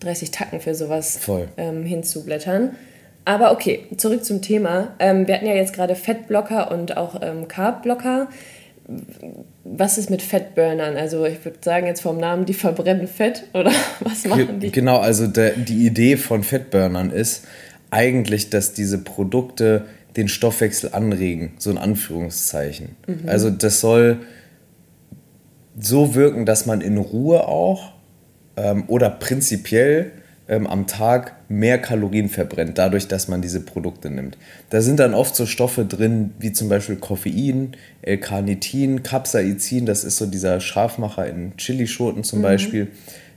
30 0.00 0.30
Tacken 0.30 0.60
für 0.60 0.74
sowas 0.74 1.20
ähm, 1.56 1.84
hinzublättern. 1.84 2.76
Aber 3.24 3.52
okay, 3.52 3.80
zurück 3.96 4.24
zum 4.24 4.40
Thema. 4.40 4.94
Ähm, 4.98 5.26
wir 5.26 5.34
hatten 5.34 5.46
ja 5.46 5.54
jetzt 5.54 5.74
gerade 5.74 5.94
Fettblocker 5.94 6.70
und 6.70 6.96
auch 6.96 7.20
ähm, 7.20 7.46
Carbblocker. 7.46 8.28
Was 9.64 9.98
ist 9.98 10.08
mit 10.08 10.22
Fettburnern? 10.22 10.96
Also 10.96 11.26
ich 11.26 11.44
würde 11.44 11.58
sagen 11.60 11.86
jetzt 11.86 12.00
vom 12.00 12.16
Namen, 12.16 12.46
die 12.46 12.54
verbrennen 12.54 13.06
Fett 13.06 13.44
oder 13.52 13.70
was 14.00 14.24
machen 14.24 14.60
die? 14.60 14.70
Genau, 14.70 14.98
also 14.98 15.26
der, 15.26 15.50
die 15.50 15.86
Idee 15.86 16.16
von 16.16 16.42
Fettburnern 16.42 17.10
ist 17.10 17.44
eigentlich, 17.90 18.48
dass 18.48 18.72
diese 18.72 18.98
Produkte 18.98 19.84
den 20.16 20.28
Stoffwechsel 20.28 20.90
anregen, 20.92 21.52
so 21.58 21.70
in 21.70 21.78
Anführungszeichen. 21.78 22.96
Mhm. 23.06 23.28
Also 23.28 23.50
das 23.50 23.80
soll 23.80 24.20
so 25.78 26.14
wirken, 26.14 26.44
dass 26.44 26.66
man 26.66 26.80
in 26.80 26.96
Ruhe 26.96 27.46
auch 27.46 27.92
ähm, 28.56 28.84
oder 28.88 29.10
prinzipiell 29.10 30.12
ähm, 30.48 30.66
am 30.66 30.86
Tag 30.86 31.36
mehr 31.48 31.78
Kalorien 31.78 32.28
verbrennt, 32.28 32.78
dadurch, 32.78 33.06
dass 33.06 33.28
man 33.28 33.42
diese 33.42 33.60
Produkte 33.60 34.10
nimmt. 34.10 34.38
Da 34.70 34.80
sind 34.80 34.98
dann 34.98 35.14
oft 35.14 35.36
so 35.36 35.46
Stoffe 35.46 35.84
drin, 35.84 36.32
wie 36.38 36.52
zum 36.52 36.68
Beispiel 36.68 36.96
Koffein, 36.96 37.76
L-Carnitin, 38.02 39.02
Capsaicin, 39.02 39.86
das 39.86 40.04
ist 40.04 40.16
so 40.16 40.26
dieser 40.26 40.60
Scharfmacher 40.60 41.26
in 41.26 41.56
Chilischoten 41.56 42.24
zum 42.24 42.40
mhm. 42.40 42.44
Beispiel. 42.44 42.88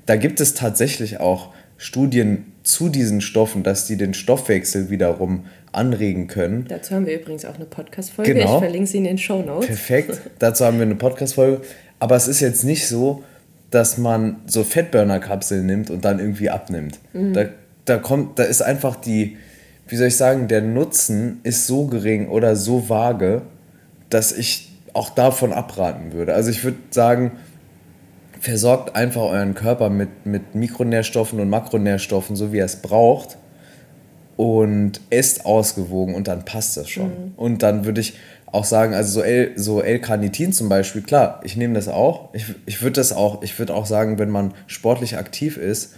Da 0.06 0.16
gibt 0.16 0.40
es 0.40 0.54
tatsächlich 0.54 1.20
auch 1.20 1.54
Studien 1.78 2.54
zu 2.64 2.90
diesen 2.90 3.22
Stoffen, 3.22 3.64
dass 3.64 3.88
die 3.88 3.98
den 3.98 4.14
Stoffwechsel 4.14 4.90
wiederum 4.90 5.46
anregen 5.72 6.28
können. 6.28 6.66
Dazu 6.68 6.96
haben 6.96 7.06
wir 7.06 7.20
übrigens 7.20 7.46
auch 7.46 7.56
eine 7.56 7.66
Podcast-Folge. 7.66 8.34
Genau. 8.34 8.56
Ich 8.56 8.60
verlinke 8.60 8.88
sie 8.88 8.98
in 8.98 9.06
den 9.06 9.18
Show 9.18 9.42
Notes. 9.42 9.68
Perfekt. 9.68 10.22
Dazu 10.40 10.66
haben 10.66 10.78
wir 10.78 10.86
eine 10.86 10.96
Podcast-Folge. 10.96 11.62
Aber 12.00 12.16
es 12.16 12.28
ist 12.28 12.40
jetzt 12.40 12.64
nicht 12.64 12.88
so, 12.88 13.24
dass 13.70 13.98
man 13.98 14.38
so 14.48 14.64
Fettburner-Kapseln 14.64 15.66
nimmt 15.66 15.90
und 15.90 16.04
dann 16.04 16.20
irgendwie 16.20 16.50
abnimmt. 16.50 17.00
Mhm. 17.14 17.34
Da, 17.34 17.46
da 17.86 17.98
kommt, 17.98 18.38
da 18.38 18.44
ist 18.44 18.62
einfach 18.62 18.96
die, 18.98 19.38
wie 19.88 19.96
soll 19.96 20.08
ich 20.08 20.18
sagen, 20.18 20.48
der 20.48 20.62
Nutzen 20.62 21.40
ist 21.44 21.68
so 21.68 21.86
gering 21.86 22.28
oder 22.28 22.56
so 22.56 22.90
vage, 22.90 23.44
dass 24.10 24.34
ich 24.34 24.70
auch 24.94 25.10
davon 25.10 25.54
abraten 25.54 26.12
würde. 26.12 26.34
Also 26.34 26.50
ich 26.50 26.66
würde 26.66 26.80
sagen, 26.90 27.32
versorgt 28.42 28.96
einfach 28.96 29.22
euren 29.22 29.54
Körper 29.54 29.90
mit, 29.90 30.26
mit 30.26 30.54
Mikronährstoffen 30.54 31.40
und 31.40 31.50
Makronährstoffen, 31.50 32.36
so 32.36 32.52
wie 32.52 32.58
er 32.58 32.66
es 32.66 32.78
braucht 32.78 33.38
und 34.38 35.02
esst 35.10 35.46
ausgewogen 35.46 36.16
und 36.16 36.28
dann 36.28 36.46
passt 36.46 36.78
das 36.78 36.90
schon. 36.90 37.10
Mhm. 37.10 37.34
Und 37.36 37.64
dann 37.64 37.86
würde 37.86 38.02
ich 38.02 38.16
auch 38.52 38.66
sagen, 38.66 38.94
also 38.94 39.20
so 39.20 39.22
L, 39.22 39.52
so 39.56 39.82
L-Carnitin 39.82 40.52
zum 40.54 40.70
Beispiel, 40.70 41.02
klar, 41.02 41.42
ich 41.44 41.56
nehme 41.56 41.74
das 41.74 41.88
auch. 41.88 42.34
Ich, 42.34 42.46
ich 42.66 42.82
würde 42.82 42.96
das 42.96 43.14
auch, 43.14 43.44
ich 43.44 43.58
würde 43.60 43.74
auch 43.74 43.86
sagen, 43.86 44.20
wenn 44.20 44.30
man 44.30 44.54
sportlich 44.68 45.18
aktiv 45.18 45.58
ist, 45.58 45.96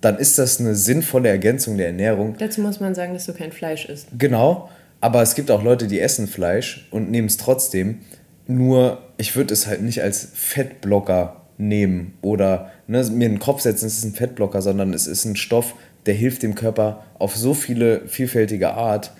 dann 0.00 0.18
ist 0.18 0.38
das 0.38 0.60
eine 0.60 0.74
sinnvolle 0.74 1.28
Ergänzung 1.28 1.76
der 1.76 1.86
Ernährung. 1.86 2.36
Dazu 2.38 2.60
muss 2.60 2.80
man 2.80 2.94
sagen, 2.94 3.14
dass 3.14 3.26
du 3.26 3.32
kein 3.32 3.52
Fleisch 3.52 3.86
isst. 3.86 4.08
Genau, 4.18 4.68
aber 5.00 5.22
es 5.22 5.34
gibt 5.34 5.50
auch 5.50 5.62
Leute, 5.62 5.86
die 5.86 6.00
essen 6.00 6.26
Fleisch 6.26 6.88
und 6.90 7.10
nehmen 7.10 7.28
es 7.28 7.36
trotzdem. 7.36 8.00
Nur, 8.46 8.98
ich 9.16 9.36
würde 9.36 9.52
es 9.54 9.66
halt 9.66 9.82
nicht 9.82 10.02
als 10.02 10.28
Fettblocker 10.34 11.42
nehmen 11.58 12.14
oder 12.22 12.70
ne, 12.86 13.02
mir 13.04 13.26
in 13.26 13.34
den 13.34 13.38
Kopf 13.38 13.60
setzen, 13.62 13.86
es 13.86 13.98
ist 13.98 14.04
ein 14.04 14.12
Fettblocker, 14.12 14.62
sondern 14.62 14.92
es 14.92 15.06
ist 15.06 15.24
ein 15.24 15.36
Stoff, 15.36 15.74
der 16.06 16.14
hilft 16.14 16.42
dem 16.42 16.54
Körper 16.54 17.04
auf 17.18 17.36
so 17.36 17.54
viele 17.54 18.06
vielfältige 18.06 18.74
Art. 18.74 19.12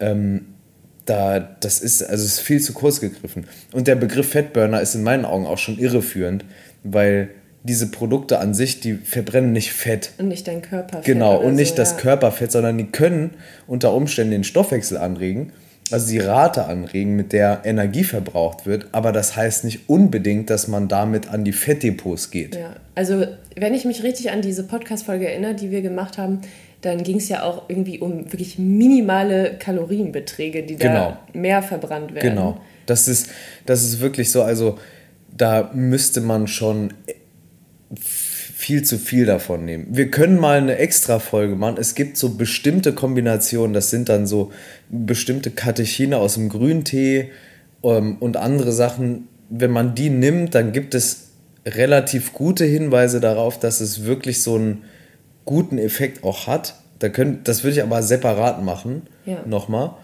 Ähm, 0.00 0.46
da, 1.04 1.38
das 1.38 1.80
ist, 1.80 2.02
also 2.02 2.24
ist 2.24 2.40
viel 2.40 2.60
zu 2.60 2.72
kurz 2.72 3.00
gegriffen. 3.00 3.46
Und 3.72 3.86
der 3.86 3.94
Begriff 3.94 4.30
Fettburner 4.30 4.80
ist 4.80 4.94
in 4.94 5.02
meinen 5.02 5.24
Augen 5.24 5.46
auch 5.46 5.58
schon 5.58 5.78
irreführend, 5.78 6.44
weil 6.82 7.30
diese 7.62 7.90
Produkte 7.90 8.38
an 8.38 8.54
sich, 8.54 8.80
die 8.80 8.94
verbrennen 8.94 9.52
nicht 9.52 9.72
Fett. 9.72 10.12
Und 10.18 10.28
nicht 10.28 10.46
dein 10.46 10.62
Körperfett. 10.62 11.04
Genau, 11.04 11.36
und 11.36 11.54
nicht 11.54 11.70
so, 11.70 11.76
das 11.76 11.92
ja. 11.92 11.96
Körperfett, 11.98 12.52
sondern 12.52 12.78
die 12.78 12.86
können 12.86 13.34
unter 13.66 13.92
Umständen 13.92 14.32
den 14.32 14.44
Stoffwechsel 14.44 14.96
anregen, 14.98 15.52
also 15.90 16.10
die 16.10 16.18
Rate 16.18 16.66
anregen, 16.66 17.16
mit 17.16 17.32
der 17.32 17.62
Energie 17.64 18.04
verbraucht 18.04 18.66
wird, 18.66 18.88
aber 18.92 19.12
das 19.12 19.36
heißt 19.36 19.64
nicht 19.64 19.88
unbedingt, 19.88 20.50
dass 20.50 20.68
man 20.68 20.88
damit 20.88 21.28
an 21.28 21.44
die 21.44 21.52
Fettdepots 21.52 22.30
geht. 22.30 22.56
Ja, 22.56 22.76
also 22.94 23.26
wenn 23.56 23.74
ich 23.74 23.84
mich 23.84 24.02
richtig 24.02 24.30
an 24.30 24.42
diese 24.42 24.64
Podcast-Folge 24.64 25.28
erinnere, 25.28 25.54
die 25.54 25.70
wir 25.70 25.82
gemacht 25.82 26.18
haben, 26.18 26.40
dann 26.80 27.02
ging 27.02 27.16
es 27.16 27.28
ja 27.28 27.42
auch 27.42 27.68
irgendwie 27.68 27.98
um 27.98 28.32
wirklich 28.32 28.58
minimale 28.58 29.56
Kalorienbeträge, 29.58 30.62
die 30.62 30.76
genau. 30.76 31.16
da 31.32 31.38
mehr 31.38 31.62
verbrannt 31.62 32.14
werden. 32.14 32.30
Genau. 32.30 32.60
Das 32.86 33.08
ist, 33.08 33.30
das 33.64 33.82
ist 33.82 34.00
wirklich 34.00 34.30
so, 34.30 34.42
also 34.42 34.78
da 35.36 35.70
müsste 35.74 36.20
man 36.20 36.46
schon 36.46 36.92
viel 38.58 38.82
zu 38.84 38.96
viel 38.96 39.26
davon 39.26 39.66
nehmen. 39.66 39.88
Wir 39.90 40.10
können 40.10 40.40
mal 40.40 40.56
eine 40.56 40.78
extra 40.78 41.18
Folge 41.18 41.56
machen. 41.56 41.76
Es 41.78 41.94
gibt 41.94 42.16
so 42.16 42.36
bestimmte 42.36 42.94
Kombinationen, 42.94 43.74
das 43.74 43.90
sind 43.90 44.08
dann 44.08 44.26
so 44.26 44.50
bestimmte 44.88 45.50
Katechine 45.50 46.16
aus 46.16 46.34
dem 46.34 46.48
Grüntee 46.48 47.32
ähm, 47.84 48.16
und 48.18 48.38
andere 48.38 48.72
Sachen. 48.72 49.28
Wenn 49.50 49.72
man 49.72 49.94
die 49.94 50.08
nimmt, 50.08 50.54
dann 50.54 50.72
gibt 50.72 50.94
es 50.94 51.32
relativ 51.66 52.32
gute 52.32 52.64
Hinweise 52.64 53.20
darauf, 53.20 53.60
dass 53.60 53.82
es 53.82 54.06
wirklich 54.06 54.42
so 54.42 54.54
einen 54.54 54.84
guten 55.44 55.76
Effekt 55.76 56.24
auch 56.24 56.46
hat. 56.46 56.76
Da 56.98 57.10
könnt, 57.10 57.48
das 57.48 57.62
würde 57.62 57.76
ich 57.76 57.82
aber 57.82 58.02
separat 58.02 58.64
machen, 58.64 59.02
ja. 59.26 59.44
nochmal. 59.44 59.96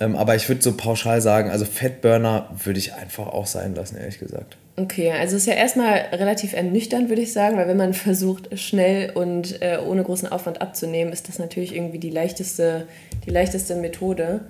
Ähm, 0.00 0.16
aber 0.16 0.34
ich 0.34 0.48
würde 0.48 0.62
so 0.62 0.76
pauschal 0.76 1.20
sagen, 1.20 1.48
also 1.50 1.64
Fettburner 1.64 2.50
würde 2.64 2.80
ich 2.80 2.92
einfach 2.92 3.28
auch 3.28 3.46
sein 3.46 3.76
lassen, 3.76 3.98
ehrlich 3.98 4.18
gesagt. 4.18 4.56
Okay, 4.82 5.12
also 5.12 5.36
es 5.36 5.42
ist 5.42 5.46
ja 5.46 5.54
erstmal 5.54 6.06
relativ 6.12 6.52
ernüchternd, 6.52 7.08
würde 7.08 7.22
ich 7.22 7.32
sagen, 7.32 7.56
weil 7.56 7.68
wenn 7.68 7.76
man 7.76 7.94
versucht, 7.94 8.58
schnell 8.58 9.10
und 9.10 9.60
äh, 9.62 9.78
ohne 9.84 10.02
großen 10.02 10.30
Aufwand 10.30 10.60
abzunehmen, 10.60 11.12
ist 11.12 11.28
das 11.28 11.38
natürlich 11.38 11.74
irgendwie 11.74 11.98
die 11.98 12.10
leichteste, 12.10 12.86
die 13.26 13.30
leichteste 13.30 13.76
Methode. 13.76 14.42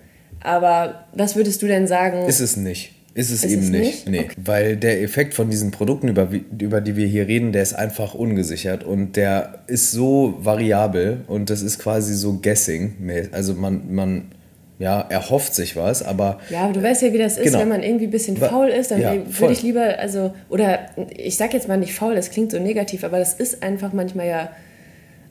Aber 0.43 1.05
was 1.15 1.37
würdest 1.37 1.63
du 1.63 1.67
denn 1.67 1.87
sagen? 1.87 2.27
Ist 2.27 2.41
es 2.41 2.57
nicht. 2.57 2.93
Ist 3.13 3.31
es 3.31 3.45
ist 3.45 3.53
eben 3.53 3.63
es 3.63 3.69
nicht. 3.71 3.83
nicht? 3.83 4.09
Nee. 4.09 4.21
Okay. 4.21 4.35
Weil 4.37 4.77
der 4.77 5.03
Effekt 5.03 5.35
von 5.35 5.51
diesen 5.51 5.73
Produkten, 5.73 6.09
über, 6.09 6.29
über 6.59 6.81
die 6.81 6.97
wir 6.97 7.07
hier 7.07 7.27
reden, 7.27 7.53
der 7.53 7.63
ist 7.63 7.75
einfach 7.75 8.15
ungesichert 8.15 8.85
und 8.85 9.17
der 9.17 9.65
ist 9.67 9.91
so 9.91 10.37
variabel 10.39 11.23
und 11.27 11.51
das 11.51 11.63
ist 11.63 11.81
quasi 11.81 12.15
so 12.15 12.35
Guessing. 12.35 12.95
Also 13.33 13.55
man, 13.55 13.93
man 13.93 14.31
ja, 14.81 15.03
erhofft 15.03 15.55
sich 15.55 15.77
was, 15.77 16.03
aber. 16.03 16.41
Ja, 16.49 16.63
aber 16.63 16.73
du 16.73 16.83
weißt 16.83 17.03
ja, 17.03 17.13
wie 17.13 17.19
das 17.19 17.37
ist, 17.37 17.45
genau. 17.45 17.59
wenn 17.59 17.69
man 17.69 17.83
irgendwie 17.83 18.07
ein 18.07 18.11
bisschen 18.11 18.39
faul 18.39 18.69
ist, 18.69 18.91
dann 18.91 19.01
ja, 19.01 19.15
würde 19.27 19.53
ich 19.53 19.63
lieber, 19.63 19.99
also, 19.99 20.33
oder 20.49 20.79
ich 21.15 21.37
sag 21.37 21.53
jetzt 21.53 21.69
mal 21.69 21.77
nicht 21.77 21.95
faul, 21.95 22.15
das 22.15 22.31
klingt 22.31 22.51
so 22.51 22.59
negativ, 22.59 23.05
aber 23.05 23.19
das 23.19 23.35
ist 23.35 23.63
einfach 23.63 23.93
manchmal 23.93 24.27
ja 24.27 24.49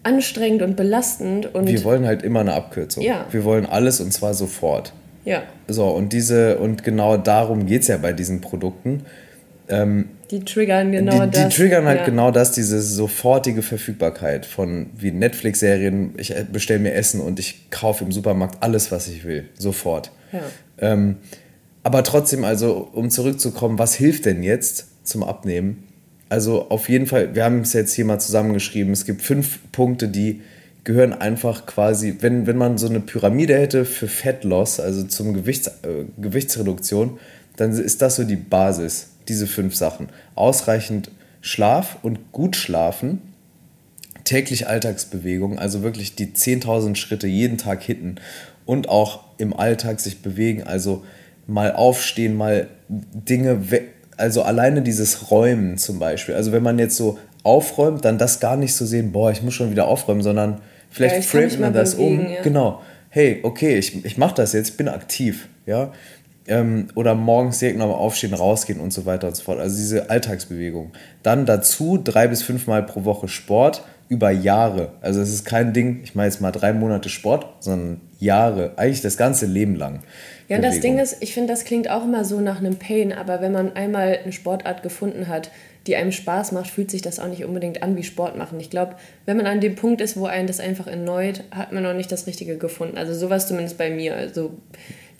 anstrengend 0.03 0.61
und 0.61 0.75
belastend. 0.75 1.53
Und 1.53 1.67
wir 1.67 1.83
wollen 1.83 2.05
halt 2.05 2.21
immer 2.21 2.41
eine 2.41 2.53
Abkürzung. 2.53 3.03
Ja. 3.03 3.25
Wir 3.31 3.43
wollen 3.43 3.65
alles 3.65 3.99
und 3.99 4.13
zwar 4.13 4.35
sofort. 4.35 4.93
Ja. 5.25 5.41
So, 5.67 5.87
und 5.87 6.13
diese, 6.13 6.59
und 6.59 6.83
genau 6.83 7.17
darum 7.17 7.65
geht 7.65 7.81
es 7.81 7.87
ja 7.87 7.97
bei 7.97 8.13
diesen 8.13 8.41
Produkten. 8.41 9.03
Ähm, 9.67 10.09
die 10.31 10.45
triggern 10.45 10.91
genau 10.91 11.25
die, 11.25 11.31
das. 11.31 11.49
Die 11.49 11.55
triggern 11.55 11.85
halt 11.85 12.01
ja. 12.01 12.05
genau 12.05 12.31
das, 12.31 12.51
diese 12.51 12.81
sofortige 12.81 13.61
Verfügbarkeit 13.61 14.45
von 14.45 14.87
wie 14.95 15.11
Netflix-Serien. 15.11 16.13
Ich 16.17 16.35
äh, 16.35 16.45
bestelle 16.51 16.79
mir 16.79 16.93
Essen 16.93 17.21
und 17.21 17.39
ich 17.39 17.69
kaufe 17.71 18.03
im 18.03 18.11
Supermarkt 18.11 18.61
alles, 18.61 18.91
was 18.91 19.07
ich 19.07 19.25
will. 19.25 19.45
Sofort. 19.57 20.11
Ja. 20.31 20.41
Ähm, 20.79 21.17
aber 21.83 22.03
trotzdem, 22.03 22.43
also, 22.43 22.89
um 22.93 23.09
zurückzukommen, 23.09 23.79
was 23.79 23.95
hilft 23.95 24.25
denn 24.25 24.43
jetzt 24.43 24.87
zum 25.03 25.23
Abnehmen? 25.23 25.83
Also, 26.27 26.69
auf 26.69 26.89
jeden 26.89 27.07
Fall, 27.07 27.33
wir 27.33 27.43
haben 27.43 27.61
es 27.61 27.73
jetzt 27.73 27.93
hier 27.93 28.05
mal 28.05 28.19
zusammengeschrieben. 28.19 28.93
Es 28.93 29.05
gibt 29.05 29.21
fünf 29.21 29.59
Punkte, 29.71 30.07
die 30.07 30.41
gehören 30.83 31.13
einfach 31.13 31.65
quasi, 31.65 32.17
wenn, 32.19 32.45
wenn 32.47 32.57
man 32.57 32.77
so 32.77 32.87
eine 32.87 32.99
Pyramide 32.99 33.57
hätte 33.57 33.85
für 33.85 34.07
Fat 34.07 34.43
Loss, 34.43 34.79
also 34.79 35.03
zum 35.03 35.33
Gewichts, 35.33 35.67
äh, 35.67 36.05
Gewichtsreduktion, 36.17 37.19
dann 37.55 37.71
ist 37.71 38.01
das 38.01 38.15
so 38.15 38.23
die 38.23 38.35
Basis, 38.35 39.09
diese 39.29 39.47
fünf 39.47 39.75
Sachen. 39.75 40.09
Ausreichend 40.35 41.11
Schlaf 41.41 41.97
und 42.01 42.31
gut 42.31 42.55
schlafen, 42.55 43.21
täglich 44.25 44.67
Alltagsbewegung, 44.67 45.57
also 45.57 45.81
wirklich 45.81 46.15
die 46.15 46.27
10.000 46.27 46.95
Schritte 46.95 47.27
jeden 47.27 47.57
Tag 47.57 47.81
hitten 47.81 48.15
und 48.65 48.89
auch 48.89 49.21
im 49.37 49.57
Alltag 49.57 49.99
sich 49.99 50.21
bewegen, 50.21 50.63
also 50.63 51.03
mal 51.47 51.73
aufstehen, 51.73 52.35
mal 52.35 52.67
Dinge, 52.89 53.61
also 54.17 54.43
alleine 54.43 54.81
dieses 54.81 55.31
Räumen 55.31 55.77
zum 55.77 55.97
Beispiel. 55.97 56.35
Also 56.35 56.51
wenn 56.51 56.61
man 56.61 56.77
jetzt 56.77 56.97
so 56.97 57.17
aufräumt, 57.43 58.05
dann 58.05 58.17
das 58.17 58.39
gar 58.39 58.57
nicht 58.57 58.73
so 58.73 58.85
sehen, 58.85 59.11
boah, 59.11 59.31
ich 59.31 59.41
muss 59.41 59.53
schon 59.53 59.71
wieder 59.71 59.87
aufräumen, 59.87 60.21
sondern 60.21 60.61
vielleicht 60.89 61.15
ja, 61.15 61.21
framet 61.21 61.59
man 61.59 61.73
das 61.73 61.95
bewegen, 61.95 62.25
um. 62.25 62.31
Ja. 62.31 62.41
Genau. 62.41 62.81
Hey, 63.09 63.39
okay, 63.41 63.77
ich, 63.77 64.05
ich 64.05 64.17
mache 64.17 64.35
das 64.35 64.53
jetzt, 64.53 64.71
ich 64.71 64.77
bin 64.77 64.87
aktiv. 64.87 65.47
Ja? 65.65 65.93
Ähm, 66.49 66.87
oder 66.95 67.15
morgens 67.15 67.59
direkt 67.59 67.77
nochmal 67.77 67.97
aufstehen, 67.97 68.33
rausgehen 68.33 68.79
und 68.79 68.91
so 68.91 69.05
weiter 69.05 69.27
und 69.27 69.35
so 69.35 69.43
fort. 69.43 69.59
Also 69.59 69.77
diese 69.77 70.09
Alltagsbewegung. 70.09 70.91
Dann 71.23 71.45
dazu 71.45 71.97
drei 72.03 72.27
bis 72.27 72.41
fünfmal 72.41 72.83
pro 72.83 73.05
Woche 73.05 73.27
Sport 73.27 73.83
über 74.09 74.31
Jahre. 74.31 74.93
Also 75.01 75.21
es 75.21 75.29
ist 75.29 75.45
kein 75.45 75.71
Ding, 75.71 76.01
ich 76.03 76.15
mache 76.15 76.25
jetzt 76.25 76.41
mal 76.41 76.51
drei 76.51 76.73
Monate 76.73 77.09
Sport, 77.09 77.45
sondern 77.59 78.01
Jahre, 78.19 78.73
eigentlich 78.75 79.01
das 79.01 79.15
ganze 79.15 79.45
Leben 79.45 79.75
lang. 79.75 79.99
Ja, 80.49 80.57
und 80.57 80.63
das 80.63 80.79
Ding 80.79 80.97
ist, 80.97 81.17
ich 81.21 81.33
finde, 81.33 81.53
das 81.53 81.63
klingt 81.63 81.89
auch 81.91 82.03
immer 82.03 82.25
so 82.25 82.41
nach 82.41 82.57
einem 82.57 82.77
Pain, 82.77 83.13
aber 83.13 83.39
wenn 83.39 83.51
man 83.51 83.75
einmal 83.75 84.17
eine 84.23 84.33
Sportart 84.33 84.81
gefunden 84.81 85.27
hat, 85.27 85.51
die 85.85 85.95
einem 85.95 86.11
Spaß 86.11 86.51
macht, 86.51 86.67
fühlt 86.71 86.89
sich 86.89 87.03
das 87.03 87.19
auch 87.19 87.27
nicht 87.27 87.45
unbedingt 87.45 87.83
an 87.83 87.95
wie 87.95 88.03
Sport 88.03 88.35
machen. 88.35 88.59
Ich 88.59 88.71
glaube, 88.71 88.95
wenn 89.25 89.37
man 89.37 89.45
an 89.45 89.61
dem 89.61 89.75
Punkt 89.75 90.01
ist, 90.01 90.17
wo 90.17 90.25
einen 90.25 90.47
das 90.47 90.59
einfach 90.59 90.87
erneut, 90.87 91.43
hat 91.51 91.71
man 91.71 91.83
noch 91.83 91.93
nicht 91.93 92.11
das 92.11 92.27
Richtige 92.27 92.57
gefunden. 92.57 92.97
Also 92.97 93.13
sowas 93.13 93.47
zumindest 93.47 93.77
bei 93.77 93.91
mir. 93.91 94.15
Also 94.15 94.51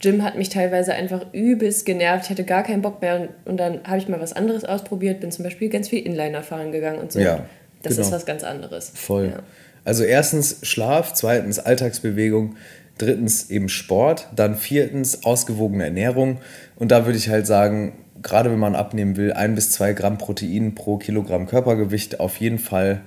Gym 0.00 0.24
hat 0.24 0.36
mich 0.36 0.48
teilweise 0.48 0.94
einfach 0.94 1.26
übelst 1.32 1.84
genervt. 1.84 2.24
Ich 2.24 2.30
hatte 2.30 2.44
gar 2.44 2.62
keinen 2.62 2.82
Bock 2.82 3.02
mehr 3.02 3.20
und, 3.20 3.28
und 3.44 3.56
dann 3.58 3.80
habe 3.84 3.98
ich 3.98 4.08
mal 4.08 4.20
was 4.20 4.32
anderes 4.32 4.64
ausprobiert, 4.64 5.20
bin 5.20 5.30
zum 5.30 5.44
Beispiel 5.44 5.68
ganz 5.68 5.88
viel 5.88 6.04
Inliner 6.04 6.42
fahren 6.42 6.72
gegangen 6.72 6.98
und 6.98 7.12
so. 7.12 7.20
Ja, 7.20 7.44
das 7.82 7.96
genau. 7.96 8.06
ist 8.06 8.12
was 8.12 8.26
ganz 8.26 8.42
anderes. 8.42 8.92
Voll. 8.94 9.28
Ja. 9.28 9.42
Also 9.84 10.04
erstens 10.04 10.58
Schlaf, 10.62 11.12
zweitens 11.12 11.58
Alltagsbewegung, 11.58 12.56
drittens 12.96 13.50
eben 13.50 13.68
Sport, 13.68 14.28
dann 14.34 14.56
viertens 14.56 15.24
ausgewogene 15.24 15.84
Ernährung 15.84 16.38
und 16.76 16.90
da 16.90 17.04
würde 17.04 17.18
ich 17.18 17.28
halt 17.28 17.46
sagen, 17.46 17.92
gerade 18.22 18.50
wenn 18.50 18.58
man 18.58 18.74
abnehmen 18.74 19.16
will, 19.16 19.32
ein 19.32 19.54
bis 19.54 19.70
zwei 19.70 19.92
Gramm 19.92 20.18
Protein 20.18 20.74
pro 20.74 20.96
Kilogramm 20.96 21.46
Körpergewicht 21.46 22.20
auf 22.20 22.36
jeden 22.36 22.58
Fall 22.58 23.02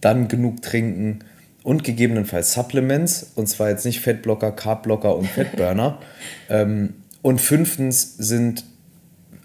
dann 0.00 0.28
genug 0.28 0.62
trinken 0.62 1.20
und 1.68 1.84
gegebenenfalls 1.84 2.54
Supplements 2.54 3.32
und 3.34 3.46
zwar 3.46 3.68
jetzt 3.68 3.84
nicht 3.84 4.00
Fettblocker, 4.00 4.52
Carbblocker 4.52 5.14
und 5.14 5.26
Fettburner. 5.26 5.98
ähm, 6.48 6.94
und 7.20 7.42
fünftens 7.42 8.16
sind, 8.16 8.64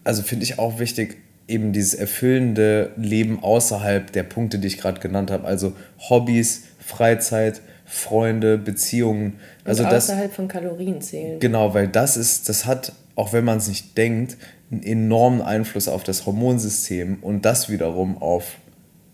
also 0.06 0.22
finde 0.22 0.46
ich 0.46 0.58
auch 0.58 0.80
wichtig, 0.80 1.18
eben 1.50 1.74
dieses 1.74 1.94
erfüllende 1.94 2.92
Leben 2.96 3.44
außerhalb 3.44 4.10
der 4.10 4.24
Punkte, 4.24 4.58
die 4.58 4.68
ich 4.68 4.78
gerade 4.78 5.02
genannt 5.02 5.32
habe. 5.32 5.46
Also 5.46 5.74
Hobbys, 6.00 6.64
Freizeit, 6.80 7.60
Freunde, 7.84 8.58
Beziehungen. 8.58 9.34
Also 9.66 9.84
und 9.84 9.90
außerhalb 9.90 10.28
das, 10.28 10.36
von 10.38 10.48
Kalorien 10.48 11.02
zählen. 11.02 11.42
Genau, 11.42 11.74
weil 11.74 11.90
das 11.90 12.16
ist, 12.16 12.48
das 12.48 12.66
hat, 12.66 12.94
auch 13.18 13.34
wenn 13.34 13.44
man 13.44 13.58
es 13.58 13.68
nicht 13.68 13.98
denkt, 13.98 14.38
einen 14.72 14.82
enormen 14.82 15.42
Einfluss 15.42 15.90
auf 15.90 16.06
das 16.06 16.26
Hormonsystem 16.26 17.18
und 17.22 17.44
das 17.44 17.70
wiederum 17.70 18.18
auf 18.18 18.46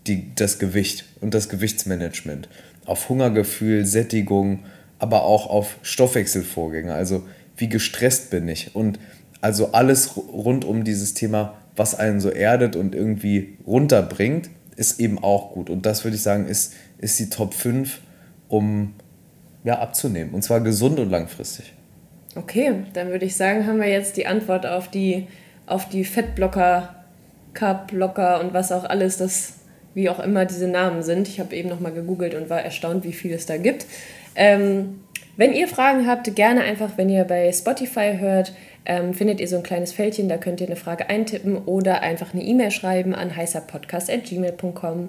die, 0.06 0.34
das 0.34 0.58
Gewicht 0.58 1.04
und 1.20 1.34
das 1.34 1.48
Gewichtsmanagement, 1.48 2.48
auf 2.86 3.08
Hungergefühl, 3.08 3.84
Sättigung, 3.86 4.60
aber 4.98 5.24
auch 5.24 5.48
auf 5.48 5.76
Stoffwechselvorgänge. 5.82 6.92
Also 6.94 7.24
wie 7.56 7.68
gestresst 7.68 8.30
bin 8.30 8.48
ich 8.48 8.74
und 8.74 8.98
also 9.40 9.72
alles 9.72 10.16
rund 10.16 10.64
um 10.64 10.84
dieses 10.84 11.14
Thema, 11.14 11.54
was 11.76 11.94
einen 11.94 12.20
so 12.20 12.30
erdet 12.30 12.76
und 12.76 12.94
irgendwie 12.94 13.56
runterbringt, 13.66 14.50
ist 14.76 15.00
eben 15.00 15.18
auch 15.22 15.52
gut. 15.52 15.70
Und 15.70 15.86
das 15.86 16.04
würde 16.04 16.16
ich 16.16 16.22
sagen, 16.22 16.46
ist, 16.46 16.74
ist 16.98 17.18
die 17.18 17.30
Top 17.30 17.54
5, 17.54 18.00
um 18.48 18.94
ja, 19.64 19.78
abzunehmen. 19.78 20.34
Und 20.34 20.42
zwar 20.42 20.60
gesund 20.60 20.98
und 20.98 21.10
langfristig. 21.10 21.72
Okay, 22.34 22.72
dann 22.92 23.08
würde 23.08 23.24
ich 23.24 23.36
sagen, 23.36 23.66
haben 23.66 23.80
wir 23.80 23.88
jetzt 23.88 24.16
die 24.16 24.26
Antwort 24.26 24.66
auf 24.66 24.88
die 24.88 25.26
auf 25.70 25.88
die 25.88 26.04
Fettblocker, 26.04 26.96
Carbblocker 27.54 28.40
und 28.40 28.52
was 28.52 28.72
auch 28.72 28.84
alles, 28.84 29.18
das 29.18 29.54
wie 29.94 30.08
auch 30.08 30.20
immer 30.20 30.44
diese 30.44 30.68
Namen 30.68 31.02
sind. 31.02 31.28
Ich 31.28 31.40
habe 31.40 31.54
eben 31.56 31.68
nochmal 31.68 31.92
gegoogelt 31.92 32.34
und 32.34 32.50
war 32.50 32.60
erstaunt, 32.60 33.04
wie 33.04 33.12
viel 33.12 33.32
es 33.32 33.46
da 33.46 33.56
gibt. 33.56 33.86
Ähm, 34.34 35.00
wenn 35.36 35.52
ihr 35.52 35.68
Fragen 35.68 36.06
habt, 36.06 36.34
gerne 36.34 36.62
einfach, 36.62 36.90
wenn 36.96 37.08
ihr 37.08 37.24
bei 37.24 37.50
Spotify 37.52 38.16
hört, 38.18 38.52
ähm, 38.84 39.14
findet 39.14 39.40
ihr 39.40 39.48
so 39.48 39.56
ein 39.56 39.62
kleines 39.62 39.92
Fältchen, 39.92 40.28
da 40.28 40.36
könnt 40.36 40.60
ihr 40.60 40.66
eine 40.66 40.76
Frage 40.76 41.08
eintippen 41.08 41.56
oder 41.56 42.02
einfach 42.02 42.34
eine 42.34 42.42
E-Mail 42.42 42.70
schreiben 42.70 43.14
an 43.14 43.34
heißerpodcast.gmail.com. 43.34 45.08